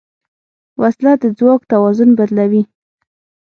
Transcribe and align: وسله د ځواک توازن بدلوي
وسله 0.81 1.13
د 1.21 1.23
ځواک 1.37 1.61
توازن 1.71 2.09
بدلوي 2.19 2.61